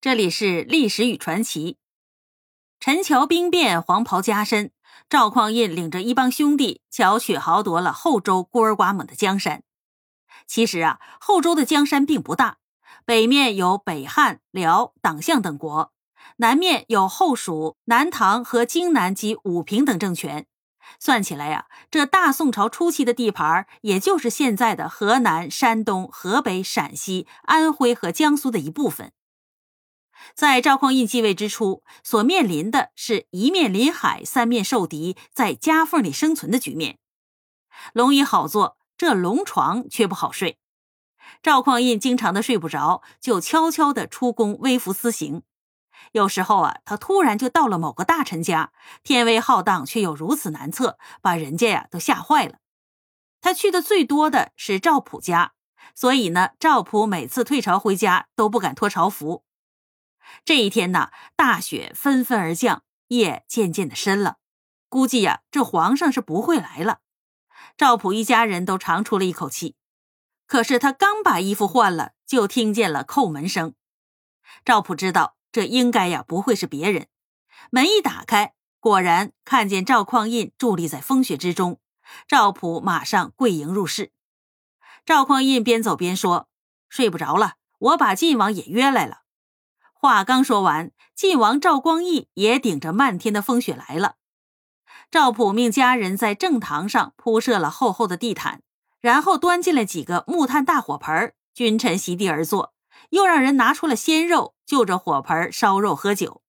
[0.00, 1.76] 这里是历史与传奇。
[2.78, 4.70] 陈桥兵变，黄袍加身，
[5.10, 9.64] 赵匡胤领着一帮兄弟巧取豪夺了后周孤儿寡母的江山。
[10.46, 12.58] 其实啊，后周的江山并不大，
[13.04, 15.92] 北面有北汉、辽、党项等国，
[16.36, 20.46] 南面有后蜀、南唐和荆南及武平等政权。
[21.00, 29.12] 算起来呀，这大宋朝初期的地盘，也就是现在的河南、山东、河北、陕西、安徽和江苏的一部分。
[30.34, 36.98] 在赵匡胤继位之初，所面临的是一面临海，三面受敌，在夹缝里生存的局面。
[37.92, 40.58] 龙椅好坐，这龙床却不好睡。
[41.42, 45.42] 赵匡胤经常的睡不着，就悄悄的出宫微服私行。
[46.12, 48.72] 有时候啊，他突然就到了某个大臣家，
[49.02, 52.58] 天威浩荡却又如此难测，把人家呀都吓坏了。
[53.40, 55.52] 他去的最多的是赵普家，
[55.94, 59.44] 所以呢，赵普每次退朝回家都不敢脱朝服。
[60.44, 64.36] 这一天呢，大雪纷纷而降，夜渐渐的深了，
[64.88, 67.00] 估计呀，这皇上是不会来了。
[67.76, 69.76] 赵普一家人都长出了一口气。
[70.46, 73.74] 可是他刚把衣服换了，就听见了叩门声。
[74.64, 75.36] 赵普知道。
[75.50, 77.08] 这应该呀不会是别人，
[77.70, 81.80] 门一打开，果然看见赵匡胤伫立在风雪之中。
[82.28, 84.12] 赵普马上跪迎入室。
[85.06, 86.50] 赵匡胤边走边说
[86.90, 89.22] ：“睡不着了，我把晋王也约来了。”
[90.00, 94.14] 话刚说完，晋王赵光义也顶着漫天的风雪来了。
[95.10, 98.62] 赵普命家人在正堂上铺设了厚厚的地毯，
[99.00, 102.74] 然后端进了几个木炭大火盆，君臣席地而坐。
[103.10, 106.42] 又让人拿出了鲜肉，就着火盆烧肉喝酒。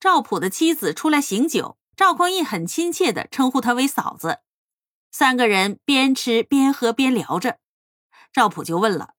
[0.00, 4.40] 赵普的妻子出来醒酒，赵匡胤很亲切地称呼她为嫂子。
[5.12, 7.58] 三个人边吃边喝边聊着，
[8.32, 9.14] 赵普就问了：“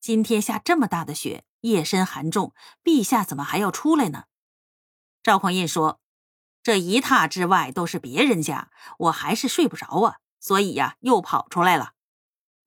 [0.00, 4.24] 今天下这么大的雪，夜深寒重，陛下怎么还要出来呢？”
[5.22, 6.00] 赵匡胤说
[6.62, 11.94] ：“这一榻之外都是别人家，我还是睡不着啊，所以呀，又跑出来了。”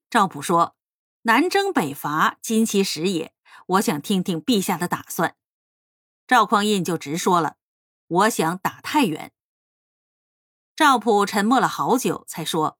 [0.09, 0.75] 赵普说
[1.23, 3.33] ：“南征北伐，今其时也。”
[3.67, 5.35] 我想听听陛下的打算。
[6.25, 7.57] 赵匡胤就直说了
[8.07, 9.33] ：“我想打太原。”
[10.73, 12.79] 赵普沉默了好久，才说：“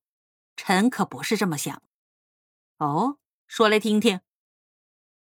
[0.55, 1.81] 臣可不是这么想。”
[2.79, 3.17] 哦，
[3.47, 4.21] 说来听听。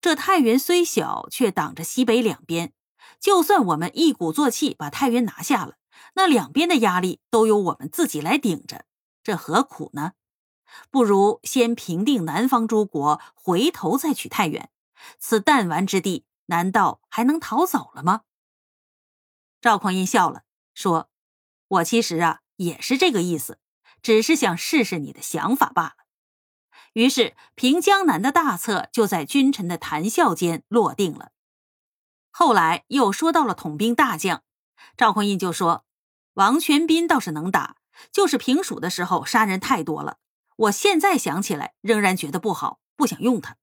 [0.00, 2.72] 这太原虽小，却挡着西北两边。
[3.20, 5.76] 就算我们一鼓作气把太原拿下了，
[6.14, 8.84] 那两边的压力都由我们自己来顶着，
[9.22, 10.12] 这何苦呢？
[10.90, 14.70] 不如先平定南方诸国，回头再取太原。
[15.18, 18.22] 此弹丸之地，难道还能逃走了吗？
[19.60, 20.42] 赵匡胤笑了，
[20.74, 21.10] 说
[21.66, 23.58] ：“我其实啊也是这个意思，
[24.02, 25.92] 只是想试试你的想法罢了。”
[26.98, 31.30] 于是平江南的大策就在君臣的谈笑间落定了。
[32.32, 34.42] 后来又说到了统兵大将，
[34.96, 35.84] 赵匡胤就说
[36.34, 37.76] ：“王全斌倒是能打，
[38.10, 40.16] 就是平蜀的时候杀人太多了。
[40.56, 43.58] 我现在想起来，仍然觉得不好，不想用他。”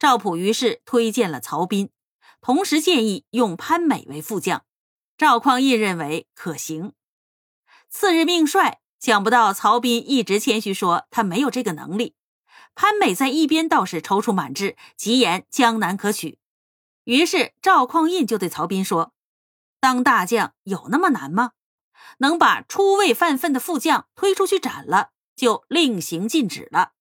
[0.00, 1.90] 赵普于是推荐了曹彬，
[2.40, 4.64] 同时建议用潘美为副将。
[5.18, 6.94] 赵匡胤认为可行。
[7.90, 12.14] 次日命帅，想不到曹彬一直谦虚说他没有这个能力。
[12.74, 16.38] 潘美在一边倒是踌躇满志，急言江南可取。
[17.04, 19.12] 于是赵匡胤就对曹彬说
[19.78, 21.50] ：“当大将有那么难吗？
[22.20, 26.92] 能把出位犯分的副将推出去斩了，就令行禁止了。”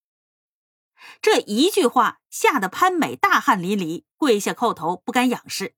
[1.24, 5.74] 这一句话吓得潘美大汗淋漓，跪下叩头，不敢仰视。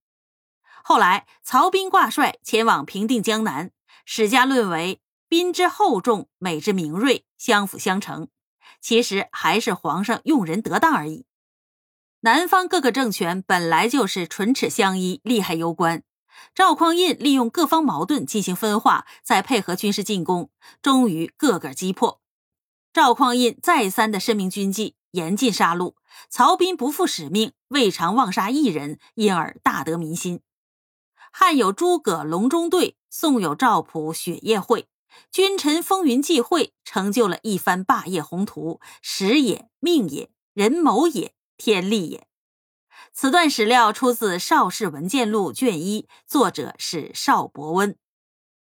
[0.84, 3.70] 后来曹彬挂帅前往平定江南，
[4.06, 5.02] 史家论为
[5.36, 8.30] 彬之厚重，美之明锐，相辅相成。
[8.80, 11.26] 其实还是皇上用人得当而已。
[12.22, 16.04] 南方各个政权本来就是唇齿相依，利害攸关。
[16.54, 20.50] 赵匡胤利用各方矛盾进行分化，再配合军事进攻，
[20.82, 22.22] 终于个个击破。
[22.94, 24.96] 赵匡胤再三的申明军纪。
[25.12, 25.96] 严禁杀戮，
[26.30, 30.40] 曹彬不负使命，未尝妄杀一人，因而大得民心。
[31.34, 34.88] 汉有诸葛隆中对，宋有赵普雪夜会，
[35.32, 42.28] 君臣风云际会，成就了一番霸业宏图，时也，命也，人谋也，天利也。
[43.14, 47.98] 此段史料出自《邵氏文鉴录》卷一，作者是邵伯温。